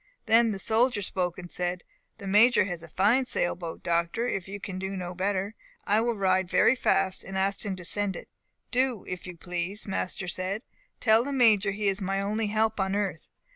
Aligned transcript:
Then 0.25 0.49
the 0.49 0.57
soldier 0.57 1.03
spoke, 1.03 1.37
and 1.37 1.51
said, 1.51 1.83
'The 2.17 2.25
Major 2.25 2.63
has 2.63 2.81
a 2.81 2.87
fine 2.87 3.25
sail 3.25 3.53
boat, 3.55 3.83
Doctor. 3.83 4.27
If 4.27 4.47
you 4.47 4.59
can 4.59 4.79
do 4.79 4.97
no 4.97 5.13
better, 5.13 5.53
I 5.85 6.01
will 6.01 6.15
ride 6.15 6.49
very 6.49 6.75
fast, 6.75 7.23
and 7.23 7.37
ask 7.37 7.61
him 7.63 7.75
to 7.75 7.85
send 7.85 8.15
it.' 8.15 8.27
'Do, 8.71 9.05
if 9.07 9.27
you 9.27 9.37
please,' 9.37 9.87
master 9.87 10.27
said. 10.27 10.63
'Tell 11.01 11.23
the 11.23 11.31
Major 11.31 11.69
he 11.69 11.87
is 11.87 12.01
my 12.01 12.19
only 12.19 12.47
help 12.47 12.79
on 12.79 12.95
earth. 12.95 13.27